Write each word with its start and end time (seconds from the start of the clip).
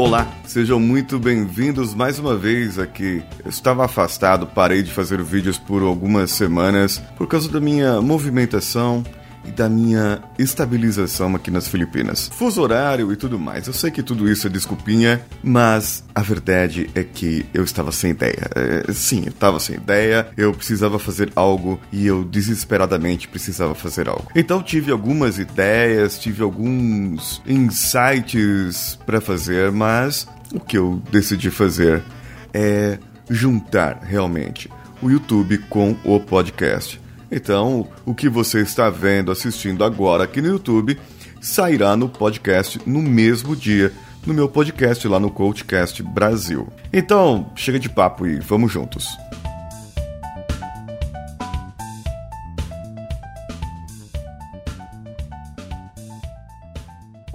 Olá, 0.00 0.26
sejam 0.46 0.80
muito 0.80 1.18
bem-vindos 1.18 1.92
mais 1.92 2.18
uma 2.18 2.34
vez 2.34 2.78
aqui. 2.78 3.22
Eu 3.44 3.50
estava 3.50 3.84
afastado, 3.84 4.46
parei 4.46 4.82
de 4.82 4.90
fazer 4.90 5.22
vídeos 5.22 5.58
por 5.58 5.82
algumas 5.82 6.30
semanas 6.30 6.96
por 7.18 7.26
causa 7.26 7.50
da 7.50 7.60
minha 7.60 8.00
movimentação 8.00 9.04
e 9.44 9.50
da 9.50 9.68
minha 9.68 10.22
estabilização 10.38 11.34
aqui 11.34 11.50
nas 11.50 11.68
Filipinas. 11.68 12.30
Fuso 12.32 12.60
horário 12.60 13.12
e 13.12 13.16
tudo 13.16 13.38
mais. 13.38 13.66
Eu 13.66 13.72
sei 13.72 13.90
que 13.90 14.02
tudo 14.02 14.30
isso 14.30 14.46
é 14.46 14.50
desculpinha, 14.50 15.20
mas 15.42 16.04
a 16.14 16.22
verdade 16.22 16.90
é 16.94 17.02
que 17.02 17.46
eu 17.52 17.64
estava 17.64 17.92
sem 17.92 18.10
ideia. 18.10 18.50
É, 18.54 18.92
sim, 18.92 19.22
eu 19.24 19.30
estava 19.30 19.58
sem 19.60 19.76
ideia, 19.76 20.28
eu 20.36 20.52
precisava 20.52 20.98
fazer 20.98 21.32
algo 21.34 21.80
e 21.92 22.06
eu 22.06 22.24
desesperadamente 22.24 23.28
precisava 23.28 23.74
fazer 23.74 24.08
algo. 24.08 24.26
Então 24.34 24.62
tive 24.62 24.92
algumas 24.92 25.38
ideias, 25.38 26.18
tive 26.18 26.42
alguns 26.42 27.42
insights 27.46 28.98
para 29.06 29.20
fazer, 29.20 29.70
mas 29.70 30.26
o 30.52 30.60
que 30.60 30.76
eu 30.76 31.02
decidi 31.10 31.50
fazer 31.50 32.02
é 32.52 32.98
juntar 33.28 34.00
realmente 34.02 34.68
o 35.00 35.10
YouTube 35.10 35.58
com 35.68 35.96
o 36.04 36.20
podcast. 36.20 37.00
Então, 37.30 37.86
o 38.04 38.14
que 38.14 38.28
você 38.28 38.60
está 38.60 38.90
vendo, 38.90 39.30
assistindo 39.30 39.84
agora 39.84 40.24
aqui 40.24 40.40
no 40.40 40.48
YouTube, 40.48 40.98
sairá 41.40 41.96
no 41.96 42.08
podcast 42.08 42.80
no 42.84 43.00
mesmo 43.00 43.54
dia, 43.54 43.92
no 44.26 44.34
meu 44.34 44.48
podcast 44.48 45.06
lá 45.06 45.20
no 45.20 45.30
Coachcast 45.30 46.02
Brasil. 46.02 46.68
Então, 46.92 47.50
chega 47.54 47.78
de 47.78 47.88
papo 47.88 48.26
e 48.26 48.40
vamos 48.40 48.72
juntos. 48.72 49.06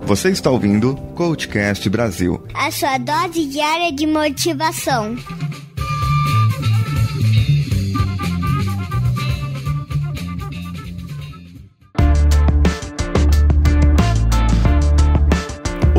Você 0.06 0.30
está 0.30 0.52
ouvindo 0.52 0.96
Coachcast 1.16 1.90
Brasil. 1.90 2.46
A 2.54 2.70
sua 2.70 3.00
dose 3.00 3.48
diária 3.48 3.92
de 3.92 4.06
motivação. 4.06 5.16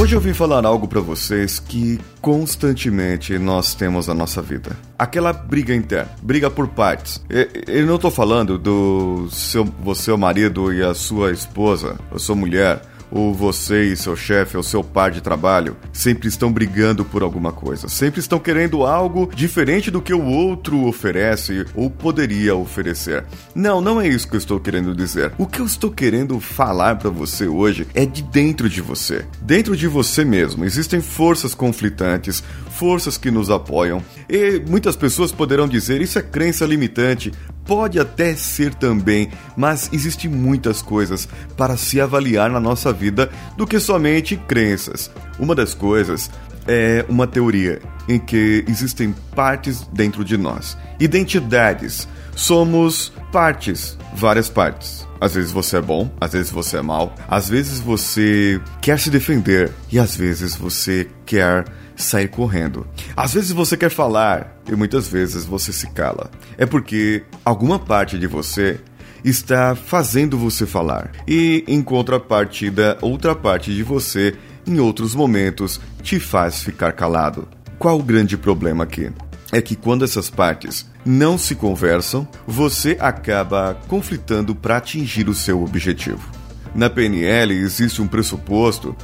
Hoje 0.07 0.15
eu 0.15 0.21
vim 0.21 0.33
falar 0.33 0.65
algo 0.65 0.87
para 0.87 1.01
vocês 1.01 1.59
que 1.59 1.99
constantemente 2.21 3.37
nós 3.41 3.75
temos 3.75 4.07
na 4.07 4.15
nossa 4.15 4.41
vida. 4.41 4.71
Aquela 4.97 5.33
briga 5.33 5.75
interna, 5.75 6.09
briga 6.23 6.49
por 6.49 6.69
partes. 6.69 7.21
Eu 7.67 7.85
não 7.89 7.99
tô 7.99 8.09
falando 8.09 8.57
do 8.57 9.27
seu 9.33 9.65
você 9.65 10.13
o 10.13 10.17
marido 10.17 10.73
e 10.73 10.81
a 10.81 10.95
sua 10.95 11.33
esposa, 11.33 11.99
a 12.09 12.21
sua 12.21 12.37
mulher 12.37 12.83
ou 13.11 13.33
você 13.33 13.85
e 13.85 13.97
seu 13.97 14.17
chefe 14.17 14.57
ou 14.57 14.63
seu 14.63 14.83
par 14.83 15.11
de 15.11 15.21
trabalho 15.21 15.77
sempre 15.93 16.29
estão 16.29 16.53
brigando 16.53 17.05
por 17.05 17.23
alguma 17.23 17.53
coisa, 17.53 17.89
sempre 17.89 18.21
estão 18.21 18.39
querendo 18.39 18.85
algo 18.85 19.31
diferente 19.35 19.91
do 19.91 20.03
que 20.03 20.13
o 20.13 20.25
outro 20.25 20.87
oferece 20.87 21.65
ou 21.75 21.91
poderia 21.91 22.55
oferecer. 22.55 23.25
Não, 23.55 23.81
não 23.81 24.01
é 24.01 24.09
isso 24.09 24.29
que 24.29 24.35
eu 24.35 24.39
estou 24.39 24.61
querendo 24.61 24.95
dizer. 24.95 25.33
O 25.39 25.47
que 25.47 25.61
eu 25.61 25.67
estou 25.67 25.91
querendo 25.91 26.39
falar 26.41 26.97
para 26.97 27.11
você 27.11 27.47
hoje 27.47 27.87
é 27.95 28.05
de 28.05 28.23
dentro 28.23 28.69
de 28.69 28.81
você. 28.81 29.25
Dentro 29.43 29.77
de 29.77 29.87
você 29.87 30.25
mesmo 30.25 30.65
existem 30.65 31.01
forças 31.01 31.55
conflitantes, 31.55 32.43
forças 32.71 33.17
que 33.17 33.31
nos 33.31 33.51
apoiam. 33.51 34.03
E 34.29 34.63
muitas 34.69 34.97
pessoas 34.97 35.33
poderão 35.33 35.69
dizer 35.69 36.01
isso 36.01 36.19
é 36.19 36.23
crença 36.23 36.65
limitante. 36.65 37.33
Pode 37.67 37.99
até 37.99 38.35
ser 38.37 38.75
também, 38.75 39.29
mas 39.57 39.91
existe 39.93 40.29
muitas 40.29 40.81
coisas 40.81 41.29
para 41.57 41.77
se 41.77 42.01
avaliar 42.01 42.49
na 42.51 42.61
nossa 42.61 42.93
vida 42.93 43.31
do 43.57 43.67
que 43.67 43.81
somente 43.81 44.37
crenças. 44.37 45.11
Uma 45.39 45.55
das 45.55 45.75
coisas 45.75 46.31
é 46.69 47.05
uma 47.09 47.27
teoria 47.27 47.81
em 48.09 48.19
que 48.19 48.65
existem 48.69 49.15
partes 49.35 49.83
dentro 49.93 50.25
de 50.25 50.37
nós, 50.37 50.77
identidades. 51.01 52.09
Somos 52.35 53.13
partes, 53.33 53.97
várias 54.15 54.49
partes. 54.49 55.07
Às 55.21 55.35
vezes 55.35 55.51
você 55.51 55.79
é 55.79 55.81
bom, 55.81 56.11
às 56.21 56.33
vezes 56.35 56.51
você 56.51 56.77
é 56.77 56.83
mal, 56.83 57.15
às 57.27 57.49
vezes 57.49 57.81
você 57.81 58.61
quer 58.83 58.99
se 59.01 59.11
defender 59.11 59.73
e 59.91 59.99
às 59.99 60.15
vezes 60.15 60.55
você 60.55 61.09
quer 61.25 61.65
sair 61.97 62.29
correndo. 62.29 62.87
Às 63.17 63.35
vezes 63.35 63.51
você 63.51 63.77
quer 63.77 63.91
falar 63.91 64.61
e 64.69 64.77
muitas 64.77 65.09
vezes 65.09 65.45
você 65.45 65.73
se 65.73 65.89
cala. 65.91 66.31
É 66.59 66.67
porque 66.67 67.25
alguma 67.45 67.79
parte 67.79 68.19
de 68.19 68.27
você 68.27 68.79
está 69.25 69.75
fazendo 69.75 70.39
você 70.39 70.67
falar. 70.67 71.11
E 71.27 71.65
em 71.67 71.83
contrapartida, 71.83 72.97
outra 73.01 73.35
parte 73.35 73.75
de 73.75 73.83
você, 73.83 74.35
em 74.67 74.79
outros 74.79 75.15
momentos, 75.15 75.81
te 76.03 76.21
faz 76.21 76.63
ficar 76.63 76.93
calado. 76.93 77.49
Qual 77.79 77.99
o 77.99 78.03
grande 78.03 78.37
problema 78.37 78.85
aqui? 78.85 79.11
É 79.53 79.61
que 79.61 79.77
quando 79.77 80.05
essas 80.05 80.29
partes 80.29 80.87
não 81.05 81.39
se 81.39 81.55
conversam, 81.55 82.27
você 82.47 82.97
acaba 83.01 83.79
conflitando 83.87 84.55
para 84.55 84.77
atingir 84.77 85.29
o 85.29 85.35
seu 85.35 85.63
objetivo. 85.63 86.31
Na 86.75 86.91
PNL 86.91 87.55
existe 87.55 88.03
um 88.03 88.07
pressuposto 88.07 88.95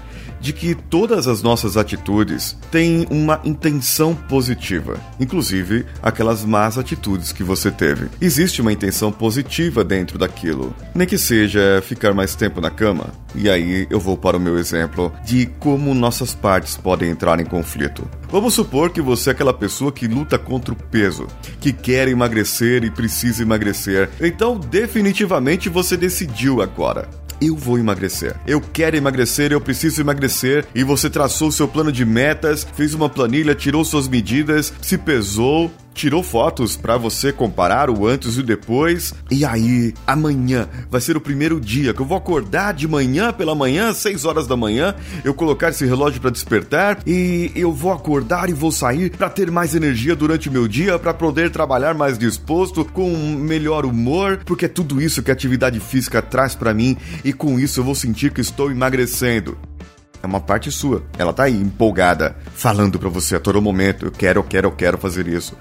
de 0.42 0.52
que 0.52 0.74
todas 0.74 1.28
as 1.28 1.40
nossas 1.40 1.76
atitudes 1.76 2.58
têm 2.70 3.06
uma 3.08 3.40
intenção 3.44 4.14
positiva, 4.14 5.00
inclusive 5.20 5.86
aquelas 6.02 6.44
más 6.44 6.76
atitudes 6.76 7.30
que 7.30 7.44
você 7.44 7.70
teve. 7.70 8.08
Existe 8.20 8.60
uma 8.60 8.72
intenção 8.72 9.12
positiva 9.12 9.84
dentro 9.84 10.18
daquilo, 10.18 10.74
nem 10.94 11.06
que 11.06 11.16
seja 11.16 11.80
ficar 11.86 12.12
mais 12.12 12.34
tempo 12.34 12.60
na 12.60 12.70
cama. 12.70 13.06
E 13.34 13.48
aí 13.48 13.86
eu 13.88 14.00
vou 14.00 14.16
para 14.16 14.36
o 14.36 14.40
meu 14.40 14.58
exemplo 14.58 15.12
de 15.24 15.46
como 15.60 15.94
nossas 15.94 16.34
partes 16.34 16.76
podem 16.76 17.08
entrar 17.08 17.38
em 17.38 17.44
conflito. 17.44 18.06
Vamos 18.28 18.54
supor 18.54 18.90
que 18.90 19.00
você 19.00 19.30
é 19.30 19.32
aquela 19.32 19.54
pessoa 19.54 19.92
que 19.92 20.08
luta 20.08 20.38
contra 20.38 20.74
o 20.74 20.76
peso, 20.76 21.26
que 21.60 21.72
quer 21.72 22.08
emagrecer 22.08 22.82
e 22.82 22.90
precisa 22.90 23.42
emagrecer. 23.42 24.10
Então, 24.20 24.58
definitivamente 24.58 25.68
você 25.68 25.96
decidiu 25.96 26.60
agora 26.60 27.21
eu 27.46 27.56
vou 27.56 27.78
emagrecer. 27.78 28.36
Eu 28.46 28.60
quero 28.60 28.96
emagrecer, 28.96 29.52
eu 29.52 29.60
preciso 29.60 30.00
emagrecer. 30.00 30.64
E 30.74 30.84
você 30.84 31.10
traçou 31.10 31.50
seu 31.50 31.66
plano 31.66 31.90
de 31.90 32.04
metas, 32.04 32.66
fez 32.74 32.94
uma 32.94 33.08
planilha, 33.08 33.54
tirou 33.54 33.84
suas 33.84 34.08
medidas, 34.08 34.72
se 34.80 34.96
pesou, 34.96 35.70
tirou 35.94 36.22
fotos 36.22 36.76
para 36.76 36.96
você 36.96 37.32
comparar 37.32 37.90
o 37.90 38.06
antes 38.06 38.36
e 38.36 38.40
o 38.40 38.42
depois. 38.42 39.14
E 39.30 39.44
aí, 39.44 39.94
amanhã 40.06 40.68
vai 40.90 41.00
ser 41.00 41.16
o 41.16 41.20
primeiro 41.20 41.60
dia 41.60 41.94
que 41.94 42.00
eu 42.00 42.06
vou 42.06 42.16
acordar 42.16 42.74
de 42.74 42.86
manhã 42.88 43.32
pela 43.32 43.54
manhã, 43.54 43.92
6 43.92 44.24
horas 44.24 44.46
da 44.46 44.56
manhã, 44.56 44.94
eu 45.24 45.34
colocar 45.34 45.70
esse 45.70 45.84
relógio 45.84 46.20
para 46.20 46.30
despertar 46.30 46.98
e 47.06 47.50
eu 47.54 47.72
vou 47.72 47.92
acordar 47.92 48.48
e 48.48 48.52
vou 48.52 48.72
sair 48.72 49.10
para 49.10 49.30
ter 49.30 49.50
mais 49.50 49.74
energia 49.74 50.16
durante 50.16 50.48
o 50.48 50.52
meu 50.52 50.66
dia, 50.66 50.98
para 50.98 51.14
poder 51.14 51.50
trabalhar 51.50 51.94
mais 51.94 52.18
disposto, 52.18 52.84
com 52.84 53.10
melhor 53.36 53.84
humor, 53.84 54.40
porque 54.44 54.66
é 54.66 54.68
tudo 54.68 55.00
isso 55.00 55.22
que 55.22 55.30
a 55.30 55.34
atividade 55.34 55.80
física 55.80 56.22
traz 56.22 56.54
para 56.54 56.74
mim 56.74 56.96
e 57.24 57.32
com 57.32 57.58
isso 57.58 57.80
eu 57.80 57.84
vou 57.84 57.94
sentir 57.94 58.32
que 58.32 58.40
estou 58.40 58.70
emagrecendo. 58.70 59.56
É 60.22 60.26
uma 60.26 60.40
parte 60.40 60.70
sua. 60.70 61.02
Ela 61.18 61.32
tá 61.32 61.44
aí 61.44 61.56
empolgada, 61.56 62.36
falando 62.54 62.98
para 62.98 63.08
você 63.08 63.36
a 63.36 63.40
todo 63.40 63.60
momento: 63.60 64.06
eu 64.06 64.12
quero, 64.12 64.38
eu 64.38 64.44
quero, 64.44 64.68
eu 64.68 64.72
quero 64.72 64.96
fazer 64.96 65.26
isso. 65.26 65.56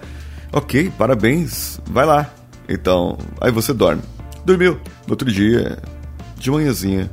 Ok, 0.54 0.92
parabéns, 0.98 1.80
vai 1.86 2.06
lá. 2.06 2.30
Então, 2.68 3.18
aí 3.40 3.52
você 3.52 3.74
dorme. 3.74 4.02
Dormiu. 4.46 4.80
No 5.08 5.14
outro 5.14 5.32
dia, 5.32 5.78
de 6.38 6.52
manhãzinha, 6.52 7.10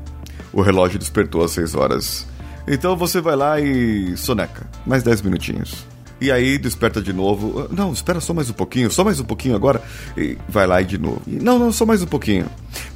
o 0.52 0.60
relógio 0.60 0.98
despertou 0.98 1.44
às 1.44 1.52
6 1.52 1.74
horas. 1.74 2.26
Então 2.66 2.96
você 2.96 3.20
vai 3.20 3.36
lá 3.36 3.60
e 3.60 4.16
soneca. 4.16 4.66
Mais 4.84 5.02
10 5.02 5.22
minutinhos. 5.22 5.86
E 6.20 6.30
aí 6.32 6.58
desperta 6.58 7.00
de 7.00 7.12
novo. 7.12 7.68
Não, 7.70 7.92
espera 7.92 8.20
só 8.20 8.34
mais 8.34 8.50
um 8.50 8.52
pouquinho, 8.52 8.90
só 8.90 9.04
mais 9.04 9.20
um 9.20 9.24
pouquinho 9.24 9.54
agora. 9.54 9.80
E 10.16 10.36
vai 10.48 10.66
lá 10.66 10.80
e 10.82 10.84
de 10.84 10.98
novo. 10.98 11.22
Não, 11.26 11.58
não, 11.58 11.72
só 11.72 11.86
mais 11.86 12.02
um 12.02 12.06
pouquinho. 12.06 12.46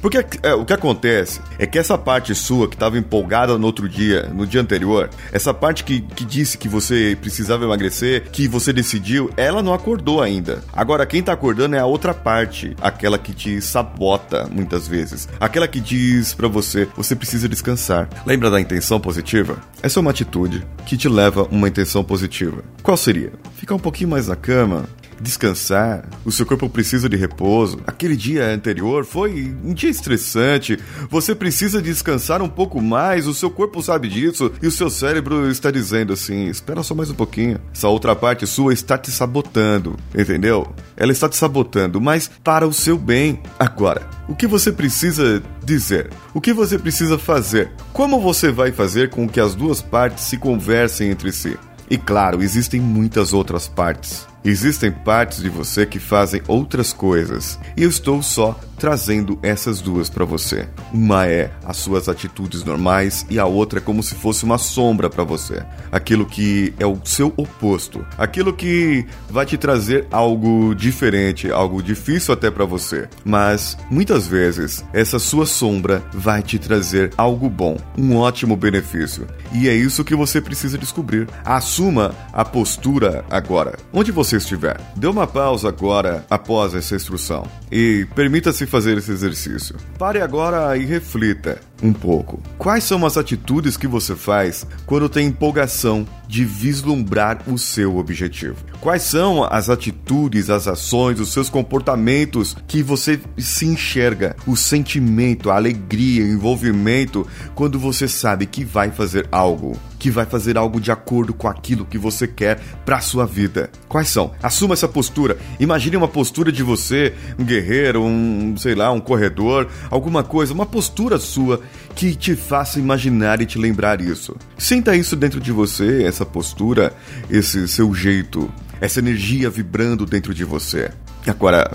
Porque 0.01 0.25
é, 0.43 0.53
o 0.53 0.65
que 0.65 0.73
acontece 0.73 1.41
é 1.57 1.65
que 1.65 1.79
essa 1.79 1.97
parte 1.97 2.35
sua 2.35 2.67
que 2.67 2.75
estava 2.75 2.97
empolgada 2.97 3.57
no 3.57 3.65
outro 3.65 3.87
dia, 3.87 4.29
no 4.33 4.45
dia 4.45 4.61
anterior, 4.61 5.09
essa 5.31 5.53
parte 5.53 5.83
que, 5.83 6.01
que 6.01 6.25
disse 6.25 6.57
que 6.57 6.67
você 6.67 7.17
precisava 7.19 7.63
emagrecer, 7.63 8.29
que 8.31 8.47
você 8.47 8.73
decidiu, 8.73 9.29
ela 9.37 9.63
não 9.63 9.73
acordou 9.73 10.21
ainda. 10.21 10.63
Agora, 10.73 11.05
quem 11.05 11.23
tá 11.23 11.33
acordando 11.33 11.75
é 11.75 11.79
a 11.79 11.85
outra 11.85 12.13
parte, 12.13 12.75
aquela 12.81 13.17
que 13.17 13.33
te 13.33 13.61
sabota 13.61 14.47
muitas 14.51 14.87
vezes. 14.87 15.27
Aquela 15.39 15.67
que 15.67 15.79
diz 15.79 16.33
para 16.33 16.47
você, 16.47 16.87
você 16.95 17.15
precisa 17.15 17.47
descansar. 17.47 18.09
Lembra 18.25 18.49
da 18.49 18.59
intenção 18.59 18.99
positiva? 18.99 19.57
Essa 19.81 19.99
é 19.99 20.01
uma 20.01 20.11
atitude 20.11 20.65
que 20.85 20.97
te 20.97 21.07
leva 21.07 21.41
a 21.41 21.45
uma 21.45 21.67
intenção 21.67 22.03
positiva. 22.03 22.63
Qual 22.81 22.97
seria? 22.97 23.12
Ficar 23.55 23.75
um 23.75 23.79
pouquinho 23.79 24.09
mais 24.09 24.27
na 24.27 24.35
cama, 24.35 24.87
descansar, 25.23 26.07
o 26.25 26.31
seu 26.31 26.45
corpo 26.45 26.69
precisa 26.69 27.07
de 27.07 27.15
repouso. 27.15 27.79
Aquele 27.87 28.15
dia 28.15 28.45
anterior 28.45 29.05
foi 29.05 29.55
um 29.63 29.73
dia 29.73 29.89
estressante, 29.89 30.77
você 31.09 31.33
precisa 31.33 31.81
descansar 31.81 32.41
um 32.41 32.49
pouco 32.49 32.81
mais, 32.81 33.25
o 33.25 33.33
seu 33.33 33.49
corpo 33.49 33.81
sabe 33.81 34.07
disso 34.07 34.51
e 34.61 34.67
o 34.67 34.71
seu 34.71 34.89
cérebro 34.89 35.49
está 35.49 35.71
dizendo 35.71 36.13
assim: 36.13 36.47
espera 36.47 36.83
só 36.83 36.93
mais 36.93 37.09
um 37.09 37.15
pouquinho. 37.15 37.59
Essa 37.73 37.87
outra 37.87 38.15
parte 38.15 38.45
sua 38.45 38.73
está 38.73 38.97
te 38.97 39.09
sabotando, 39.09 39.97
entendeu? 40.13 40.73
Ela 40.95 41.11
está 41.11 41.29
te 41.29 41.37
sabotando, 41.37 42.01
mas 42.01 42.29
para 42.43 42.67
o 42.67 42.73
seu 42.73 42.97
bem. 42.97 43.41
Agora, 43.57 44.07
o 44.27 44.35
que 44.35 44.45
você 44.45 44.71
precisa 44.71 45.41
dizer? 45.63 46.09
O 46.33 46.41
que 46.41 46.53
você 46.53 46.77
precisa 46.77 47.17
fazer? 47.17 47.71
Como 47.93 48.19
você 48.19 48.51
vai 48.51 48.71
fazer 48.71 49.09
com 49.09 49.27
que 49.27 49.39
as 49.39 49.55
duas 49.55 49.81
partes 49.81 50.25
se 50.25 50.37
conversem 50.37 51.09
entre 51.09 51.31
si? 51.31 51.57
E 51.93 51.97
claro, 51.99 52.41
existem 52.41 52.81
muitas 52.81 53.33
outras 53.33 53.67
partes. 53.67 54.27
Existem 54.45 54.91
partes 54.91 55.41
de 55.41 55.49
você 55.49 55.85
que 55.85 55.99
fazem 55.99 56.41
outras 56.47 56.91
coisas, 56.91 57.57
e 57.77 57.83
eu 57.83 57.89
estou 57.89 58.21
só 58.21 58.59
trazendo 58.83 59.39
essas 59.41 59.79
duas 59.79 60.09
para 60.09 60.25
você. 60.25 60.67
Uma 60.91 61.25
é 61.25 61.49
as 61.63 61.77
suas 61.77 62.09
atitudes 62.09 62.65
normais 62.65 63.25
e 63.29 63.39
a 63.39 63.45
outra 63.45 63.79
é 63.79 63.81
como 63.81 64.03
se 64.03 64.13
fosse 64.13 64.43
uma 64.43 64.57
sombra 64.57 65.09
para 65.09 65.23
você. 65.23 65.63
Aquilo 65.89 66.25
que 66.25 66.73
é 66.77 66.85
o 66.85 66.99
seu 67.05 67.33
oposto, 67.37 68.05
aquilo 68.17 68.51
que 68.51 69.05
vai 69.29 69.45
te 69.45 69.57
trazer 69.57 70.05
algo 70.11 70.75
diferente, 70.75 71.49
algo 71.49 71.81
difícil 71.81 72.33
até 72.33 72.51
para 72.51 72.65
você. 72.65 73.07
Mas 73.23 73.77
muitas 73.89 74.27
vezes 74.27 74.83
essa 74.91 75.17
sua 75.17 75.45
sombra 75.45 76.03
vai 76.13 76.43
te 76.43 76.59
trazer 76.59 77.11
algo 77.15 77.49
bom, 77.49 77.77
um 77.97 78.17
ótimo 78.17 78.57
benefício. 78.57 79.25
E 79.53 79.69
é 79.69 79.73
isso 79.73 80.03
que 80.03 80.13
você 80.13 80.41
precisa 80.41 80.77
descobrir. 80.77 81.29
Assuma 81.45 82.13
a 82.33 82.43
postura 82.43 83.23
agora. 83.29 83.77
Onde 83.93 84.11
você 84.11 84.32
estiver, 84.35 84.79
dê 84.95 85.07
uma 85.07 85.27
pausa 85.27 85.69
agora 85.69 86.25
após 86.29 86.73
essa 86.73 86.95
instrução 86.95 87.45
e 87.71 88.07
permita-se 88.15 88.65
fazer 88.65 88.97
esse 88.97 89.11
exercício. 89.11 89.75
Pare 89.97 90.21
agora 90.21 90.75
e 90.77 90.85
reflita 90.85 91.59
um 91.83 91.91
pouco. 91.91 92.41
Quais 92.57 92.85
são 92.85 93.05
as 93.05 93.17
atitudes 93.17 93.75
que 93.75 93.87
você 93.87 94.15
faz 94.15 94.65
quando 94.85 95.09
tem 95.09 95.27
empolgação 95.27 96.07
de 96.27 96.45
vislumbrar 96.45 97.41
o 97.47 97.57
seu 97.57 97.97
objetivo? 97.97 98.55
Quais 98.79 99.03
são 99.03 99.43
as 99.43 99.69
atitudes, 99.69 100.49
as 100.49 100.67
ações, 100.67 101.19
os 101.19 101.33
seus 101.33 101.49
comportamentos 101.49 102.55
que 102.67 102.81
você 102.81 103.19
se 103.37 103.65
enxerga, 103.65 104.35
o 104.47 104.55
sentimento, 104.55 105.51
a 105.51 105.55
alegria, 105.55 106.23
o 106.23 106.27
envolvimento 106.27 107.27
quando 107.53 107.77
você 107.77 108.07
sabe 108.07 108.45
que 108.45 108.63
vai 108.63 108.89
fazer 108.89 109.27
algo, 109.31 109.77
que 109.99 110.09
vai 110.09 110.25
fazer 110.25 110.57
algo 110.57 110.79
de 110.79 110.91
acordo 110.91 111.33
com 111.33 111.47
aquilo 111.47 111.85
que 111.85 111.97
você 111.97 112.27
quer 112.27 112.59
para 112.85 113.01
sua 113.01 113.25
vida? 113.25 113.69
Quais 113.89 114.07
são? 114.07 114.31
Assuma 114.41 114.73
essa 114.73 114.87
postura. 114.87 115.37
Imagine 115.59 115.97
uma 115.97 116.07
postura 116.07 116.51
de 116.51 116.63
você, 116.63 117.13
um 117.37 117.43
guerreiro, 117.43 118.01
um, 118.03 118.55
sei 118.57 118.73
lá, 118.73 118.91
um 118.91 119.01
corredor, 119.01 119.67
alguma 119.89 120.23
coisa, 120.23 120.53
uma 120.53 120.65
postura 120.65 121.19
sua 121.19 121.61
que 121.95 122.15
te 122.15 122.35
faça 122.35 122.79
imaginar 122.79 123.41
e 123.41 123.45
te 123.45 123.57
lembrar 123.57 124.01
isso. 124.01 124.35
Sinta 124.57 124.95
isso 124.95 125.15
dentro 125.15 125.39
de 125.39 125.51
você, 125.51 126.03
essa 126.03 126.25
postura, 126.25 126.93
esse 127.29 127.67
seu 127.67 127.93
jeito, 127.93 128.51
essa 128.81 128.99
energia 128.99 129.49
vibrando 129.49 130.05
dentro 130.05 130.33
de 130.33 130.43
você. 130.43 130.91
Agora, 131.27 131.71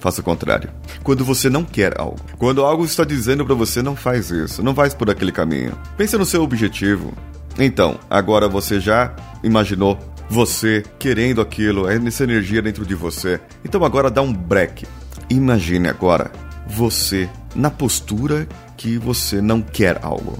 faça 0.00 0.20
o 0.20 0.24
contrário. 0.24 0.70
Quando 1.02 1.24
você 1.24 1.48
não 1.48 1.64
quer 1.64 2.00
algo, 2.00 2.18
quando 2.38 2.64
algo 2.64 2.84
está 2.84 3.04
dizendo 3.04 3.44
para 3.44 3.54
você 3.54 3.82
não 3.82 3.94
faz 3.94 4.30
isso, 4.30 4.62
não 4.62 4.74
vai 4.74 4.90
por 4.90 5.10
aquele 5.10 5.32
caminho. 5.32 5.78
Pensa 5.96 6.18
no 6.18 6.26
seu 6.26 6.42
objetivo. 6.42 7.12
Então, 7.58 7.98
agora 8.08 8.48
você 8.48 8.80
já 8.80 9.14
imaginou 9.42 9.98
você 10.30 10.84
querendo 10.98 11.40
aquilo, 11.40 11.88
é 11.88 11.98
nessa 11.98 12.22
energia 12.22 12.62
dentro 12.62 12.86
de 12.86 12.94
você. 12.94 13.40
Então 13.64 13.84
agora 13.84 14.10
dá 14.10 14.22
um 14.22 14.32
break. 14.32 14.86
Imagine 15.28 15.88
agora 15.88 16.30
você 16.68 17.28
na 17.54 17.68
postura 17.68 18.46
que 18.80 18.96
você 18.96 19.42
não 19.42 19.60
quer 19.60 19.98
algo. 20.02 20.38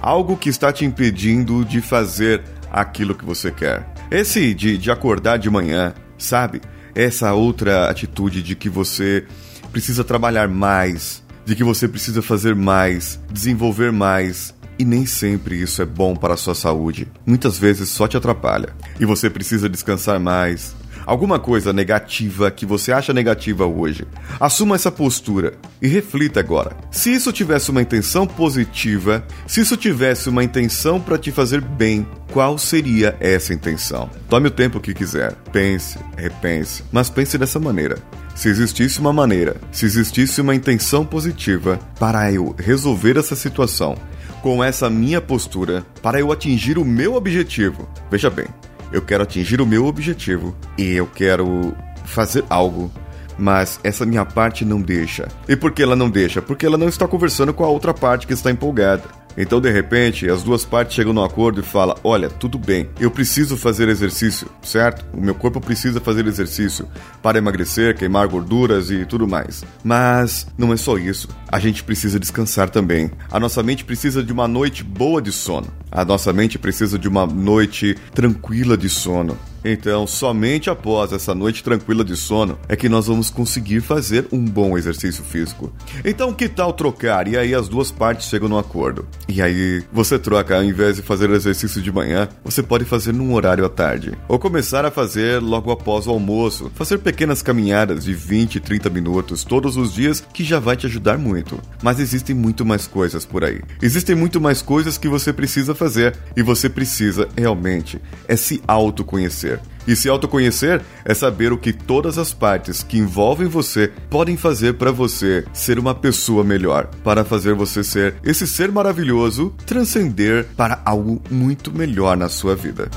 Algo 0.00 0.34
que 0.34 0.48
está 0.48 0.72
te 0.72 0.82
impedindo 0.82 1.62
de 1.62 1.82
fazer 1.82 2.42
aquilo 2.70 3.14
que 3.14 3.22
você 3.22 3.50
quer. 3.50 3.86
Esse 4.10 4.54
de, 4.54 4.78
de 4.78 4.90
acordar 4.90 5.36
de 5.36 5.50
manhã, 5.50 5.92
sabe? 6.16 6.62
Essa 6.94 7.34
outra 7.34 7.90
atitude 7.90 8.42
de 8.42 8.56
que 8.56 8.70
você 8.70 9.26
precisa 9.70 10.02
trabalhar 10.02 10.48
mais, 10.48 11.22
de 11.44 11.54
que 11.54 11.62
você 11.62 11.86
precisa 11.86 12.22
fazer 12.22 12.54
mais, 12.54 13.20
desenvolver 13.30 13.92
mais. 13.92 14.54
E 14.78 14.86
nem 14.86 15.04
sempre 15.04 15.60
isso 15.60 15.82
é 15.82 15.84
bom 15.84 16.16
para 16.16 16.32
a 16.32 16.38
sua 16.38 16.54
saúde. 16.54 17.06
Muitas 17.26 17.58
vezes 17.58 17.90
só 17.90 18.08
te 18.08 18.16
atrapalha. 18.16 18.74
E 18.98 19.04
você 19.04 19.28
precisa 19.28 19.68
descansar 19.68 20.18
mais, 20.18 20.74
alguma 21.06 21.38
coisa 21.38 21.72
negativa 21.72 22.50
que 22.50 22.66
você 22.66 22.92
acha 22.92 23.12
negativa 23.12 23.66
hoje. 23.66 24.06
Assuma 24.38 24.74
essa 24.74 24.90
postura 24.90 25.54
e 25.80 25.88
reflita 25.88 26.40
agora. 26.40 26.76
Se 26.90 27.12
isso 27.12 27.32
tivesse 27.32 27.70
uma 27.70 27.82
intenção 27.82 28.26
positiva, 28.26 29.24
se 29.46 29.60
isso 29.60 29.76
tivesse 29.76 30.28
uma 30.28 30.44
intenção 30.44 31.00
para 31.00 31.18
te 31.18 31.30
fazer 31.30 31.60
bem, 31.60 32.06
qual 32.32 32.56
seria 32.58 33.16
essa 33.20 33.52
intenção? 33.52 34.10
Tome 34.28 34.48
o 34.48 34.50
tempo 34.50 34.80
que 34.80 34.94
quiser, 34.94 35.34
pense, 35.52 35.98
repense, 36.16 36.82
mas 36.90 37.10
pense 37.10 37.36
dessa 37.36 37.58
maneira. 37.58 37.98
Se 38.34 38.48
existisse 38.48 38.98
uma 38.98 39.12
maneira, 39.12 39.56
se 39.70 39.84
existisse 39.84 40.40
uma 40.40 40.54
intenção 40.54 41.04
positiva 41.04 41.78
para 41.98 42.32
eu 42.32 42.54
resolver 42.58 43.18
essa 43.18 43.36
situação 43.36 43.96
com 44.42 44.62
essa 44.62 44.90
minha 44.90 45.20
postura, 45.20 45.86
para 46.02 46.18
eu 46.18 46.32
atingir 46.32 46.76
o 46.76 46.84
meu 46.84 47.14
objetivo, 47.14 47.88
veja 48.10 48.28
bem, 48.28 48.46
eu 48.92 49.02
quero 49.02 49.22
atingir 49.22 49.60
o 49.60 49.66
meu 49.66 49.86
objetivo 49.86 50.54
e 50.76 50.92
eu 50.92 51.06
quero 51.06 51.74
fazer 52.04 52.44
algo 52.48 52.90
mas 53.38 53.80
essa 53.82 54.04
minha 54.04 54.24
parte 54.24 54.64
não 54.64 54.80
deixa. 54.80 55.26
E 55.48 55.56
por 55.56 55.72
que 55.72 55.82
ela 55.82 55.96
não 55.96 56.10
deixa? 56.10 56.42
Porque 56.42 56.66
ela 56.66 56.78
não 56.78 56.88
está 56.88 57.08
conversando 57.08 57.52
com 57.52 57.64
a 57.64 57.68
outra 57.68 57.92
parte 57.94 58.26
que 58.26 58.32
está 58.32 58.50
empolgada. 58.50 59.04
Então, 59.36 59.60
de 59.60 59.70
repente, 59.70 60.28
as 60.28 60.42
duas 60.42 60.64
partes 60.64 60.94
chegam 60.94 61.12
no 61.12 61.22
acordo 61.22 61.60
e 61.60 61.64
falam: 61.64 61.96
Olha, 62.04 62.28
tudo 62.28 62.58
bem, 62.58 62.88
eu 63.00 63.10
preciso 63.10 63.56
fazer 63.56 63.88
exercício, 63.88 64.48
certo? 64.62 65.04
O 65.12 65.20
meu 65.20 65.34
corpo 65.34 65.60
precisa 65.60 66.00
fazer 66.00 66.26
exercício 66.26 66.88
para 67.22 67.38
emagrecer, 67.38 67.96
queimar 67.96 68.28
gorduras 68.28 68.90
e 68.90 69.04
tudo 69.04 69.26
mais. 69.26 69.64
Mas 69.82 70.46
não 70.56 70.72
é 70.72 70.76
só 70.76 70.96
isso. 70.98 71.28
A 71.48 71.58
gente 71.58 71.82
precisa 71.82 72.18
descansar 72.18 72.70
também. 72.70 73.10
A 73.30 73.38
nossa 73.38 73.62
mente 73.62 73.84
precisa 73.84 74.22
de 74.22 74.32
uma 74.32 74.48
noite 74.48 74.82
boa 74.82 75.20
de 75.20 75.32
sono. 75.32 75.68
A 75.90 76.04
nossa 76.04 76.32
mente 76.32 76.58
precisa 76.58 76.98
de 76.98 77.08
uma 77.08 77.26
noite 77.26 77.96
tranquila 78.14 78.76
de 78.76 78.88
sono. 78.88 79.36
Então, 79.64 80.06
somente 80.06 80.68
após 80.68 81.12
essa 81.12 81.34
noite 81.34 81.62
tranquila 81.62 82.04
de 82.04 82.16
sono 82.16 82.58
é 82.68 82.76
que 82.76 82.88
nós 82.88 83.06
vamos 83.06 83.30
conseguir 83.30 83.80
fazer 83.80 84.26
um 84.32 84.44
bom 84.44 84.76
exercício 84.76 85.22
físico. 85.22 85.72
Então, 86.04 86.32
que 86.32 86.48
tal 86.48 86.72
trocar? 86.72 87.28
E 87.28 87.36
aí 87.36 87.54
as 87.54 87.68
duas 87.68 87.90
partes 87.90 88.28
chegam 88.28 88.48
no 88.48 88.58
acordo. 88.58 89.06
E 89.28 89.40
aí 89.40 89.82
você 89.92 90.18
troca, 90.18 90.56
ao 90.56 90.64
invés 90.64 90.96
de 90.96 91.02
fazer 91.02 91.30
o 91.30 91.34
exercício 91.34 91.80
de 91.80 91.92
manhã, 91.92 92.28
você 92.44 92.62
pode 92.62 92.84
fazer 92.84 93.12
num 93.12 93.34
horário 93.34 93.64
à 93.64 93.68
tarde. 93.68 94.12
Ou 94.28 94.38
começar 94.38 94.84
a 94.84 94.90
fazer 94.90 95.40
logo 95.40 95.70
após 95.70 96.06
o 96.06 96.10
almoço. 96.10 96.70
Fazer 96.74 96.98
pequenas 96.98 97.42
caminhadas 97.42 98.04
de 98.04 98.14
20, 98.14 98.60
30 98.60 98.90
minutos 98.90 99.44
todos 99.44 99.76
os 99.76 99.94
dias 99.94 100.22
que 100.32 100.44
já 100.44 100.58
vai 100.58 100.76
te 100.76 100.86
ajudar 100.86 101.18
muito. 101.18 101.60
Mas 101.82 102.00
existem 102.00 102.34
muito 102.34 102.64
mais 102.64 102.86
coisas 102.86 103.24
por 103.24 103.44
aí. 103.44 103.60
Existem 103.80 104.14
muito 104.14 104.40
mais 104.40 104.60
coisas 104.60 104.98
que 104.98 105.08
você 105.08 105.32
precisa 105.32 105.74
fazer. 105.74 106.16
E 106.36 106.42
você 106.42 106.68
precisa 106.68 107.28
realmente 107.36 108.00
é 108.26 108.36
se 108.36 108.62
autoconhecer. 108.66 109.51
E 109.86 109.96
se 109.96 110.08
autoconhecer 110.08 110.82
é 111.04 111.14
saber 111.14 111.52
o 111.52 111.58
que 111.58 111.72
todas 111.72 112.18
as 112.18 112.32
partes 112.32 112.82
que 112.82 112.98
envolvem 112.98 113.48
você 113.48 113.92
podem 114.08 114.36
fazer 114.36 114.74
para 114.74 114.92
você 114.92 115.44
ser 115.52 115.78
uma 115.78 115.94
pessoa 115.94 116.44
melhor, 116.44 116.88
para 117.02 117.24
fazer 117.24 117.54
você 117.54 117.82
ser 117.82 118.14
esse 118.22 118.46
ser 118.46 118.70
maravilhoso, 118.70 119.54
transcender 119.66 120.46
para 120.56 120.80
algo 120.84 121.20
muito 121.30 121.72
melhor 121.72 122.16
na 122.16 122.28
sua 122.28 122.54
vida. 122.54 122.90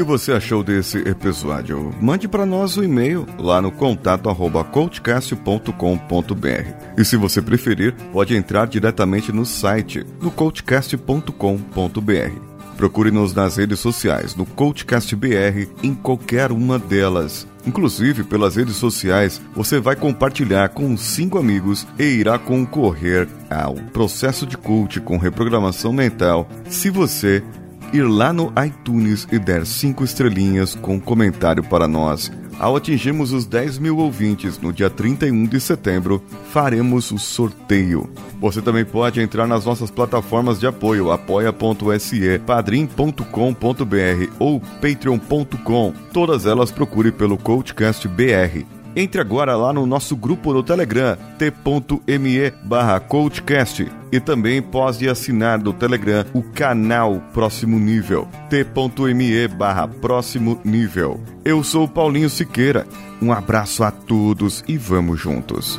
Que 0.00 0.04
você 0.04 0.32
achou 0.32 0.62
desse 0.62 0.96
episódio? 0.96 1.94
Mande 2.00 2.26
para 2.26 2.46
nós 2.46 2.78
o 2.78 2.80
um 2.80 2.84
e-mail 2.84 3.26
lá 3.38 3.60
no 3.60 3.70
contato 3.70 4.30
arroba 4.30 4.64
coachcast.com.br. 4.64 5.74
E 6.96 7.04
se 7.04 7.18
você 7.18 7.42
preferir, 7.42 7.94
pode 8.10 8.34
entrar 8.34 8.66
diretamente 8.66 9.30
no 9.30 9.44
site 9.44 10.06
no 10.22 10.30
coachcast.com.br. 10.30 12.50
Procure-nos 12.78 13.34
nas 13.34 13.58
redes 13.58 13.78
sociais, 13.78 14.34
no 14.34 14.46
CoachCastBR, 14.46 15.68
em 15.82 15.94
qualquer 15.94 16.50
uma 16.50 16.78
delas. 16.78 17.46
Inclusive, 17.66 18.24
pelas 18.24 18.56
redes 18.56 18.76
sociais, 18.76 19.38
você 19.54 19.78
vai 19.78 19.94
compartilhar 19.94 20.70
com 20.70 20.96
cinco 20.96 21.38
amigos 21.38 21.86
e 21.98 22.04
irá 22.04 22.38
concorrer 22.38 23.28
ao 23.50 23.74
processo 23.74 24.46
de 24.46 24.56
coach 24.56 24.98
com 24.98 25.18
reprogramação 25.18 25.92
mental 25.92 26.48
se 26.70 26.88
você 26.88 27.44
ir 27.92 28.02
lá 28.02 28.32
no 28.32 28.52
iTunes 28.64 29.26
e 29.30 29.38
der 29.38 29.66
cinco 29.66 30.04
estrelinhas 30.04 30.74
com 30.74 30.94
um 30.94 31.00
comentário 31.00 31.62
para 31.62 31.88
nós. 31.88 32.30
Ao 32.58 32.76
atingirmos 32.76 33.32
os 33.32 33.46
10 33.46 33.78
mil 33.78 33.96
ouvintes 33.96 34.58
no 34.58 34.72
dia 34.72 34.90
31 34.90 35.46
de 35.46 35.58
setembro, 35.58 36.22
faremos 36.52 37.10
o 37.10 37.18
sorteio. 37.18 38.10
Você 38.38 38.60
também 38.60 38.84
pode 38.84 39.20
entrar 39.20 39.46
nas 39.46 39.64
nossas 39.64 39.90
plataformas 39.90 40.60
de 40.60 40.66
apoio, 40.66 41.10
apoia.se, 41.10 42.38
padrim.com.br 42.40 43.24
ou 44.38 44.60
patreon.com. 44.60 45.94
Todas 46.12 46.44
elas 46.44 46.70
procure 46.70 47.10
pelo 47.10 47.38
Coachcast 47.38 48.06
BR. 48.06 48.79
Entre 48.94 49.20
agora 49.20 49.56
lá 49.56 49.72
no 49.72 49.86
nosso 49.86 50.16
grupo 50.16 50.52
no 50.52 50.62
Telegram, 50.62 51.16
t.me 51.38 52.50
barra 52.64 52.98
coachcast. 53.00 53.90
E 54.12 54.18
também 54.18 54.60
pode 54.60 55.08
assinar 55.08 55.58
do 55.58 55.72
Telegram 55.72 56.24
o 56.34 56.42
canal 56.42 57.22
Próximo 57.32 57.78
Nível, 57.78 58.28
t.me 58.48 59.48
barra 59.48 59.86
próximo 59.86 60.60
nível. 60.64 61.20
Eu 61.44 61.62
sou 61.62 61.86
Paulinho 61.86 62.28
Siqueira, 62.28 62.86
um 63.22 63.32
abraço 63.32 63.84
a 63.84 63.90
todos 63.90 64.64
e 64.66 64.76
vamos 64.76 65.20
juntos. 65.20 65.78